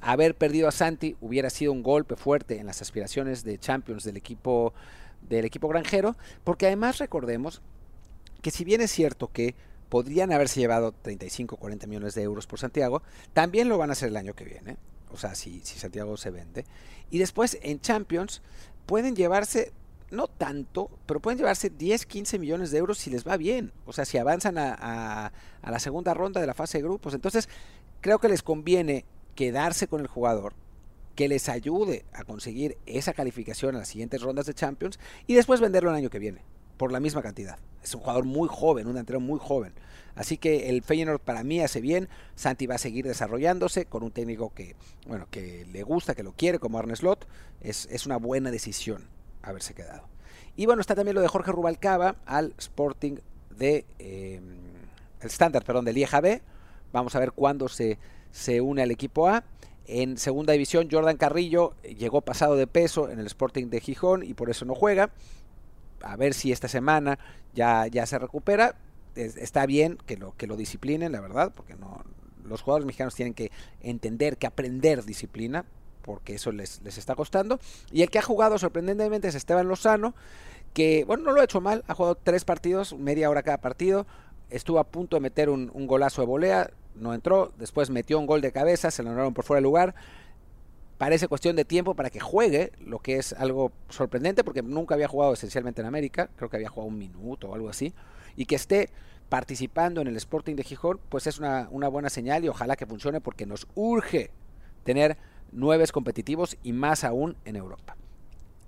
[0.00, 4.16] Haber perdido a Santi hubiera sido un golpe fuerte en las aspiraciones de Champions del
[4.16, 4.74] equipo
[5.22, 7.62] del equipo granjero, porque además recordemos
[8.42, 9.54] que si bien es cierto que
[9.88, 14.08] podrían haberse llevado 35 40 millones de euros por Santiago, también lo van a hacer
[14.08, 14.76] el año que viene.
[15.10, 16.64] O sea, si, si Santiago se vende.
[17.10, 18.42] Y después en Champions
[18.86, 19.72] pueden llevarse,
[20.10, 23.72] no tanto, pero pueden llevarse 10, 15 millones de euros si les va bien.
[23.84, 27.14] O sea, si avanzan a, a, la segunda ronda de la fase de grupos.
[27.14, 27.48] Entonces,
[28.00, 30.54] creo que les conviene quedarse con el jugador
[31.14, 35.60] que les ayude a conseguir esa calificación en las siguientes rondas de Champions y después
[35.60, 36.42] venderlo el año que viene
[36.76, 37.58] por la misma cantidad.
[37.82, 39.72] Es un jugador muy joven, un delantero muy joven.
[40.14, 42.08] Así que el Feyenoord para mí hace bien.
[42.34, 44.74] Santi va a seguir desarrollándose con un técnico que,
[45.06, 47.28] bueno, que le gusta, que lo quiere, como Arne Slot.
[47.60, 49.08] Es, es una buena decisión
[49.42, 50.08] haberse quedado.
[50.56, 53.18] Y bueno, está también lo de Jorge Rubalcaba al Sporting
[53.50, 54.40] de eh,
[55.20, 56.40] el estándar, perdón, del IEJB.
[56.92, 57.98] Vamos a ver cuándo se,
[58.30, 59.44] se une al equipo A.
[59.86, 64.34] En segunda división, Jordan Carrillo llegó pasado de peso en el Sporting de Gijón y
[64.34, 65.10] por eso no juega
[66.02, 67.18] a ver si esta semana
[67.54, 68.76] ya, ya se recupera.
[69.14, 72.04] está bien que lo, que lo disciplinen, la verdad, porque no,
[72.44, 75.64] los jugadores mexicanos tienen que entender que aprender disciplina,
[76.02, 77.58] porque eso les, les está costando.
[77.90, 80.14] Y el que ha jugado sorprendentemente es Esteban Lozano,
[80.72, 84.06] que, bueno, no lo ha hecho mal, ha jugado tres partidos, media hora cada partido,
[84.50, 88.40] estuvo a punto de meter un, golazo de volea, no entró, después metió un gol
[88.40, 89.94] de cabeza, se lo anularon por fuera de lugar.
[90.98, 95.08] Parece cuestión de tiempo para que juegue, lo que es algo sorprendente porque nunca había
[95.08, 97.94] jugado esencialmente en América, creo que había jugado un minuto o algo así,
[98.36, 98.90] y que esté
[99.28, 103.20] participando en el Sporting de Gijón, pues es una, buena señal y ojalá que funcione
[103.20, 104.30] porque nos urge
[104.84, 105.16] tener
[105.52, 107.96] nueve competitivos y más aún en Europa.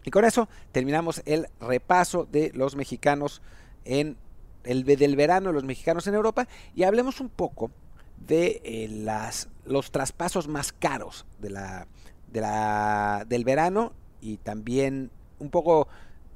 [0.05, 3.43] Y con eso terminamos el repaso de los mexicanos
[3.85, 4.17] en
[4.64, 7.71] el del verano los mexicanos en Europa y hablemos un poco
[8.19, 11.87] de eh, las, los traspasos más caros de la,
[12.33, 15.88] de la, del verano y también un poco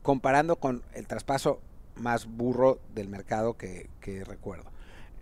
[0.02, 1.60] comparando con el traspaso
[1.96, 3.88] más burro del mercado que,
[4.26, 4.70] recuerdo.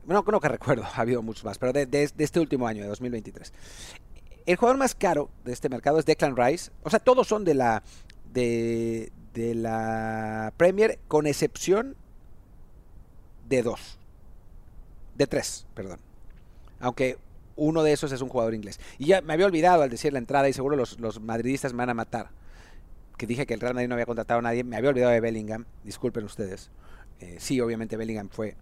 [0.04, 2.88] Bueno, no que recuerdo, ha habido muchos más, pero de, de, este último año, de
[2.88, 3.52] 2023.
[4.46, 6.70] El jugador más caro de este mercado es Declan Rice.
[6.82, 7.82] O sea, todos son de la,
[8.32, 11.94] de, de la Premier, con excepción
[13.48, 13.98] de dos.
[15.14, 16.00] De tres, perdón.
[16.80, 17.18] Aunque
[17.60, 18.80] uno de esos es un jugador inglés.
[18.98, 21.78] Y ya me había olvidado al decir la entrada y seguro los, los madridistas me
[21.78, 22.30] van a matar.
[23.18, 24.64] Que dije que el Real Madrid no había contratado a nadie.
[24.64, 25.66] Me había olvidado de Bellingham.
[25.84, 26.70] Disculpen ustedes.
[27.20, 28.56] Eh, sí, obviamente Bellingham fue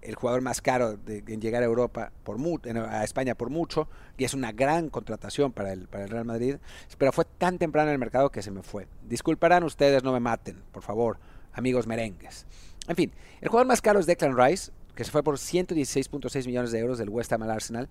[0.00, 2.38] el jugador más caro en llegar a Europa por
[2.78, 6.56] a España por mucho y es una gran contratación para el, para el Real Madrid
[6.98, 10.20] pero fue tan temprano en el mercado que se me fue disculparán ustedes no me
[10.20, 11.18] maten por favor
[11.52, 12.46] amigos merengues
[12.86, 16.72] en fin el jugador más caro es Declan Rice que se fue por 116.6 millones
[16.72, 17.88] de euros del West Ham al Arsenal.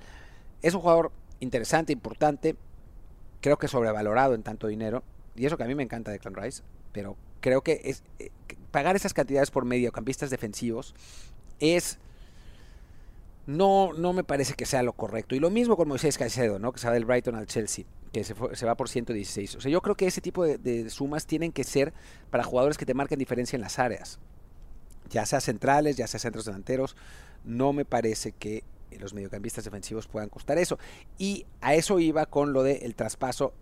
[0.61, 2.55] Es un jugador interesante, importante,
[3.41, 5.03] creo que sobrevalorado en tanto dinero,
[5.35, 8.31] y eso que a mí me encanta de Clan Rice, pero creo que es eh,
[8.71, 10.95] pagar esas cantidades por mediocampistas defensivos
[11.59, 11.99] es
[13.45, 15.35] no, no me parece que sea lo correcto.
[15.35, 16.73] Y lo mismo con Moisés Caicedo, ¿no?
[16.73, 19.55] que se va del Brighton al Chelsea, que se, se va por 116.
[19.55, 21.93] O sea, yo creo que ese tipo de, de, sumas tienen que ser
[22.29, 24.19] para jugadores que te marquen diferencia en las áreas
[25.09, 26.95] ya sea centrales, ya sea centros delanteros,
[27.43, 28.63] no me parece que
[28.99, 30.79] los mediocampistas defensivos puedan costar eso.
[31.17, 33.53] Y a eso iba con lo del traspaso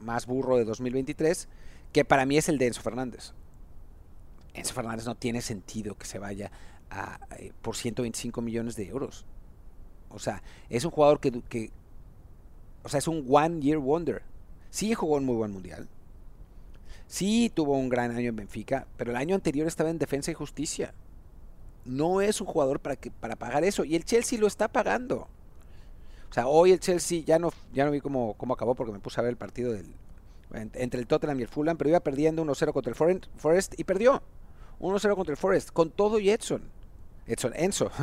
[0.00, 1.48] más burro de 2023,
[1.92, 3.32] que para mí es el de Enzo Fernández.
[4.54, 6.50] Enzo Fernández no tiene sentido que se vaya
[7.38, 9.26] eh, por 125 millones de euros.
[10.08, 11.70] O sea, es un jugador que, que,
[12.82, 14.22] o sea, es un one year wonder.
[14.70, 15.88] Sí jugó un muy buen mundial,
[17.12, 20.34] Sí tuvo un gran año en Benfica, pero el año anterior estaba en defensa y
[20.34, 20.94] justicia.
[21.84, 23.84] No es un jugador para, que, para pagar eso.
[23.84, 25.28] Y el Chelsea lo está pagando.
[26.30, 29.00] O sea, hoy el Chelsea ya no, ya no vi cómo, cómo acabó porque me
[29.00, 29.76] puse a ver el partido
[30.54, 34.22] entre el Tottenham y el Fulham, pero iba perdiendo 1-0 contra el Forest y perdió.
[34.80, 36.62] 1-0 contra el Forest, con todo y Edson.
[37.26, 37.90] Edson, Enzo.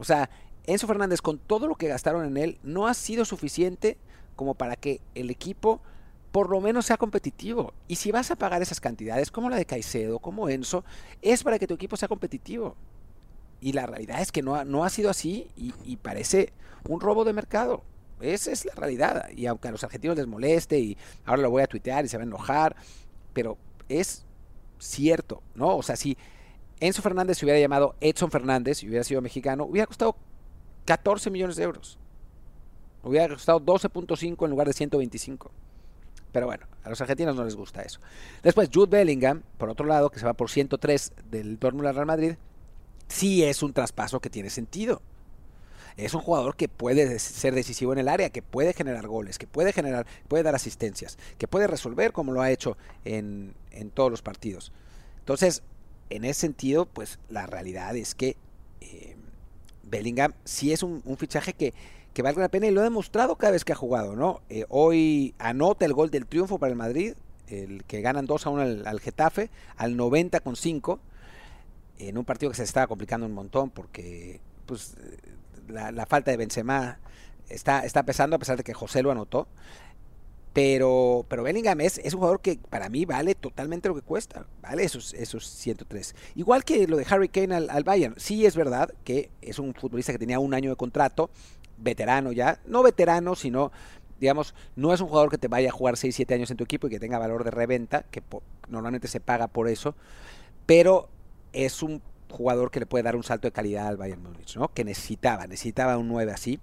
[0.00, 0.30] O sea,
[0.64, 3.98] Enzo Fernández, con todo lo que gastaron en él, no ha sido suficiente
[4.36, 5.80] como para que el equipo
[6.38, 7.74] por lo menos sea competitivo.
[7.88, 10.84] Y si vas a pagar esas cantidades, como la de Caicedo, como Enzo,
[11.20, 12.76] es para que tu equipo sea competitivo.
[13.60, 16.52] Y la realidad es que no ha, no ha sido así y, parece
[16.88, 17.82] un robo de mercado.
[18.20, 19.30] Esa es la realidad.
[19.30, 22.16] Y aunque a los argentinos les moleste y ahora lo voy a tuitear y se
[22.16, 22.76] va a enojar,
[23.32, 24.24] pero es
[24.78, 25.76] cierto, ¿no?
[25.76, 26.16] O sea, si
[26.78, 30.14] Enzo Fernández se hubiera llamado Edson Fernández y hubiera sido mexicano, hubiera costado
[30.84, 31.98] 14 millones de euros.
[33.02, 35.50] Hubiera costado 12.5 en lugar de 125.
[36.32, 38.00] Pero bueno, a los argentinos no les gusta eso.
[38.42, 42.06] Después, Jude Bellingham, por otro lado, que se va por 103 del Dortmund al Real
[42.06, 42.34] Madrid,
[43.08, 45.00] sí es un traspaso que tiene sentido.
[45.96, 49.48] Es un jugador que puede ser decisivo en el área, que puede generar goles, que
[49.48, 53.54] puede generar, puede dar asistencias, que puede resolver como lo ha hecho en,
[53.94, 54.70] todos los partidos.
[55.20, 55.62] Entonces,
[56.10, 58.36] en ese sentido, pues la realidad es que
[58.80, 59.16] eh,
[59.82, 61.74] Bellingham sí es un fichaje que
[62.18, 64.40] que valga la pena y lo ha demostrado cada vez que ha jugado, ¿no?
[64.48, 67.14] Eh, hoy anota el gol del triunfo para el Madrid,
[67.46, 70.98] el que ganan 2 a 1 al, Getafe, al 90 con 5,
[72.00, 74.96] en un partido que se estaba complicando un montón porque pues
[75.68, 76.98] la, falta de Benzema
[77.48, 79.46] está, está pesando a pesar de que José lo anotó.
[80.52, 84.44] Pero, pero Bellingham es, es, un jugador que para mí vale totalmente lo que cuesta.
[84.60, 86.16] Vale esos, esos 103.
[86.34, 88.14] Igual que lo de Harry Kane al, al, Bayern.
[88.16, 91.30] Sí es verdad que es un futbolista que tenía un año de contrato
[91.78, 93.72] veterano ya, no veterano, sino,
[94.20, 96.64] digamos, no es un jugador que te vaya a jugar 6, 7 años en tu
[96.64, 98.22] equipo y que tenga valor de reventa, que
[98.68, 99.94] normalmente se paga por eso,
[100.66, 101.08] pero
[101.52, 104.68] es un jugador que le puede dar un salto de calidad al Bayern Múnich, ¿no?
[104.68, 106.60] Que necesitaba, necesitaba un 9 así,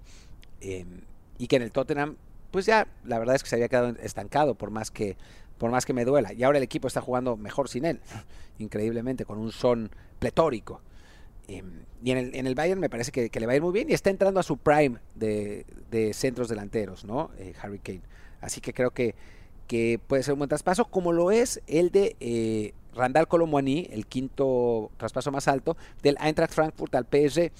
[0.60, 1.00] em,
[1.38, 2.16] y que en el Tottenham,
[2.50, 5.16] pues ya, la verdad es que se había quedado estancado, por más que
[5.58, 6.32] por más que me duela.
[6.32, 8.00] Y ahora el equipo está jugando mejor sin él,
[8.58, 10.80] increíblemente, con un son pletórico.
[11.48, 13.72] Em, y en el, en el Bayern me parece que, le va a ir muy
[13.72, 15.64] bien y está entrando a su prime de,
[16.12, 17.30] centros delanteros, ¿no?
[17.38, 18.02] Eh, Harry Kane.
[18.40, 19.14] Así que creo que,
[19.66, 24.06] que puede ser un buen traspaso, como lo es el de eh, Randall Colomwani, el
[24.06, 27.50] quinto traspaso más alto, del Eintracht Frankfurt al PSG.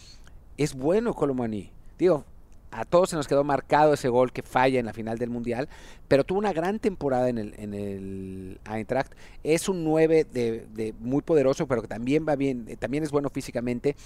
[0.56, 1.70] Es bueno Colomwani.
[1.98, 2.24] Digo,
[2.70, 5.68] a todos se nos quedó marcado ese gol que falla en la final del Mundial,
[6.08, 9.12] pero tuvo una gran temporada en el, en el Eintracht.
[9.42, 13.30] Es un 9 de, muy poderoso, pero que también va bien, eh, también es bueno
[13.30, 13.96] físicamente.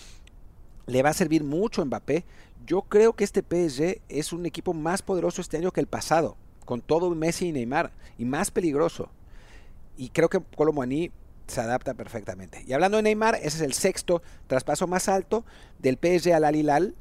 [0.86, 2.24] Le va a servir mucho Mbappé.
[2.66, 6.36] Yo creo que este PSG es un equipo más poderoso este año que el pasado,
[6.64, 9.08] con todo Messi y Neymar, y más peligroso.
[9.96, 11.10] Y creo que Colomboani
[11.46, 12.64] se adapta perfectamente.
[12.66, 15.44] Y hablando de Neymar, ese es el sexto traspaso más alto
[15.78, 16.94] del PSG al Al Hilal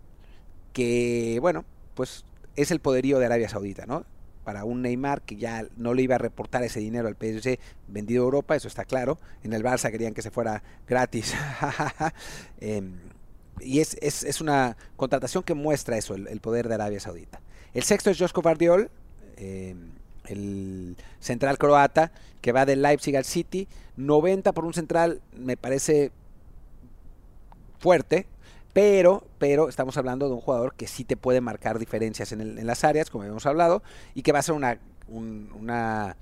[0.74, 4.06] que, bueno, pues es el poderío de Arabia Saudita, ¿no?
[4.44, 8.24] Para un Neymar que ya no le iba a reportar ese dinero al PSG vendido
[8.24, 9.20] a Europa, eso está claro.
[9.44, 11.34] En el Barça querían que se fuera gratis.
[12.60, 13.00] Em,
[13.62, 17.42] y es, es, una contratación que muestra eso, el, poder de Arabia Saudita.
[17.74, 18.90] El sexto es Josko Bardiol,
[19.36, 19.92] em,
[20.26, 23.68] el central croata, que va del Leipzig al City.
[23.98, 26.12] 90 por un central me parece
[27.80, 28.28] fuerte,
[28.74, 32.84] pero, pero estamos hablando de un jugador que sí te puede marcar diferencias en, las
[32.84, 33.82] áreas, como habíamos hablado,
[34.14, 36.16] y que va a ser una, una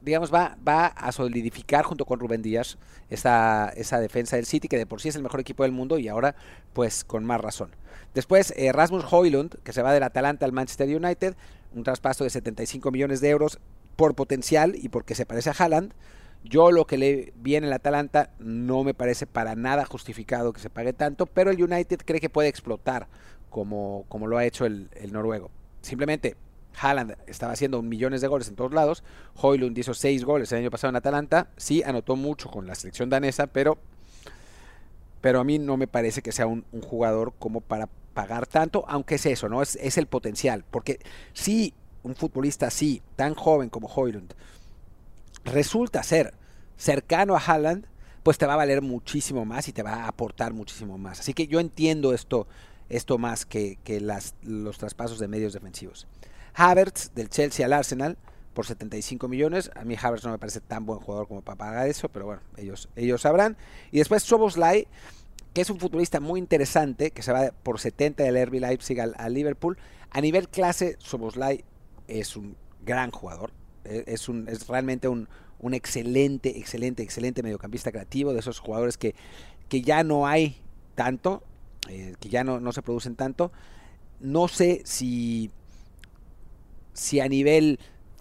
[0.00, 2.78] digamos, va, va a solidificar junto con Rubén Díaz
[3.10, 5.98] esa, esa defensa del City, que de por sí es el mejor equipo del mundo
[5.98, 6.34] y ahora,
[6.72, 7.70] pues, con más razón.
[8.14, 11.36] Después, eh, Rasmus Hoylund, que se va del Atalanta al Manchester United,
[11.74, 13.60] un traspaso de 75 millones de euros
[13.96, 15.92] por potencial y porque se parece a Haaland.
[16.44, 20.60] Yo lo que le vi en el Atalanta no me parece para nada justificado que
[20.60, 23.08] se pague tanto, pero el United cree que puede explotar
[23.50, 25.50] como, como lo ha hecho el, noruego.
[25.82, 26.36] Simplemente
[26.80, 29.02] Haaland estaba haciendo millones de goles en todos lados.
[29.34, 31.48] Hoylund hizo seis goles el año pasado en Atalanta.
[31.56, 33.78] Sí, anotó mucho con la selección danesa, pero,
[35.20, 39.16] pero a mí no me parece que sea un, jugador como para pagar tanto, aunque
[39.16, 39.60] es eso, ¿no?
[39.62, 40.64] Es, es el potencial.
[40.70, 41.00] Porque
[41.32, 44.34] si un futbolista así, tan joven como Hoylund,
[45.48, 46.34] resulta ser
[46.76, 47.86] cercano a Haaland,
[48.22, 51.20] pues te va a valer muchísimo más y te va a aportar muchísimo más.
[51.20, 52.46] Así que yo entiendo esto,
[52.88, 56.06] esto más que, las, los traspasos de medios defensivos.
[56.54, 58.18] Havertz del Chelsea al Arsenal
[58.54, 59.70] por 75 millones.
[59.76, 62.42] A mí Havertz no me parece tan buen jugador como para pagar eso, pero bueno,
[62.56, 63.56] ellos, ellos sabrán.
[63.92, 64.88] Y después Soboslai,
[65.54, 69.14] que es un futbolista muy interesante, que se va por 70 del RB Leipzig al,
[69.16, 69.78] al Liverpool.
[70.10, 71.64] A nivel clase, Soboslai
[72.08, 73.52] es un gran jugador.
[73.84, 75.28] E, es, un, es realmente un,
[75.60, 79.14] un excelente, excelente, excelente mediocampista creativo, de esos jugadores que,
[79.68, 80.56] que ya no hay
[80.94, 81.42] tanto,
[81.88, 83.52] eh, que ya no, no, se producen tanto.
[84.20, 85.50] No sé si,
[86.92, 87.78] si a nivel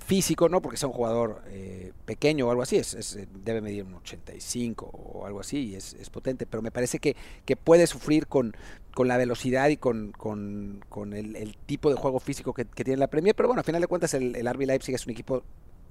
[0.08, 3.84] físico, no porque sea un jugador eh, pequeño o algo así, es, eh, debe medir
[3.84, 7.88] un 85 o algo así, y es, es potente, pero me parece que, que puede
[7.88, 8.56] sufrir con,
[8.96, 13.36] con la velocidad y con, con, el, tipo de juego físico que, tiene la Premier,
[13.36, 15.44] pero bueno, a final de cuentas el, el Leipzig es un equipo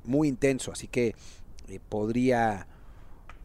[0.04, 1.14] muy intenso, así que
[1.68, 2.66] eh, podría,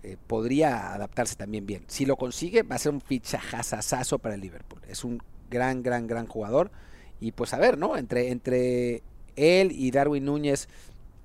[0.04, 1.84] eh, podría adaptarse también bien.
[1.88, 4.82] Si lo consigue, va a ser un fichajazazazo para el Liverpool.
[4.88, 6.72] Es un gran, gran, gran jugador.
[7.20, 7.98] Y pues a ver, ¿no?
[7.98, 9.04] Entre, entre
[9.42, 10.70] él y Darwin Núñez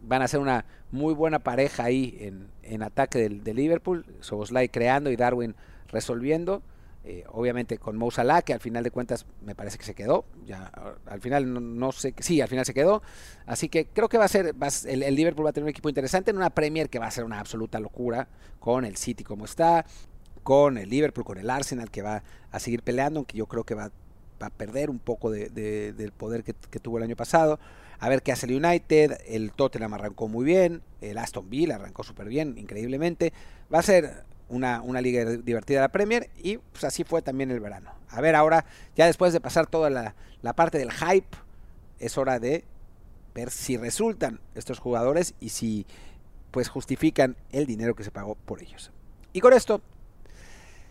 [0.03, 4.05] van a ser una muy buena pareja ahí en, en ataque del, de Liverpool.
[4.21, 5.55] Soboslai creando y Darwin
[5.89, 6.63] resolviendo.
[7.09, 10.25] Eh, obviamente con Mo Salah, que al final de cuentas me parece que se quedó.
[10.45, 10.73] Ya,
[11.07, 13.01] al final no, sé, sí, al final se quedó.
[13.47, 16.33] Así que creo que va a ser, el, Liverpool va a tener un equipo interesante
[16.33, 18.27] en una Premier que va a ser una absoluta locura,
[18.59, 19.87] con el City como está,
[20.43, 23.77] con el Liverpool, con el Arsenal que va a seguir peleando, aunque yo creo que
[23.77, 23.93] va,
[24.41, 25.49] a perder un poco de,
[25.93, 27.61] del poder que, tuvo el año pasado.
[27.99, 32.03] A ver qué hace el United, el Tottenham arrancó muy bien, el Aston Villa arrancó
[32.03, 33.33] súper bien, increíblemente.
[33.73, 37.61] Va a ser una, una, liga divertida la Premier y pues así fue también el
[37.61, 37.93] verano.
[38.09, 41.37] A ver ahora, ya después de pasar toda la, la, parte del hype,
[41.99, 42.65] es hora de
[43.35, 45.87] ver si resultan estos jugadores y si
[46.51, 48.93] pues justifican el dinero que se pagó por ellos.
[49.33, 49.83] Y con esto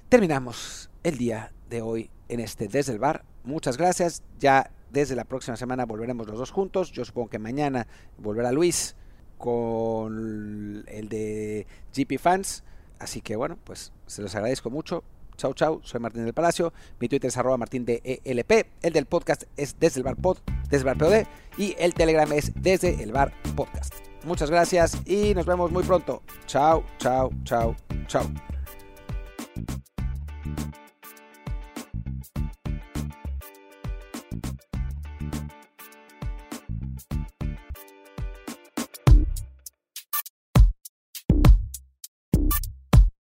[0.10, 3.24] terminamos el día de hoy en este Desde el Bar.
[3.44, 4.24] Muchas gracias.
[4.40, 6.92] Ya desde la próxima semana volveremos los dos juntos.
[6.92, 8.96] Yo supongo que mañana volverá Luis
[9.38, 12.64] con el de GP Fans.
[13.00, 15.04] Así que bueno, pues se los agradezco mucho.
[15.38, 15.82] Chau, chau.
[15.84, 16.74] Soy Martín del Palacio.
[17.00, 18.68] Mi Twitter es arroba martín de ELP.
[18.82, 20.38] El del podcast es desde el bar pod,
[20.70, 21.28] desde el bar POD.
[21.58, 23.94] Y el Telegram es desde el bar podcast.
[24.24, 26.24] Muchas gracias y nos vemos muy pronto.
[26.48, 27.76] Chao, chao, chao,
[28.08, 28.26] chao.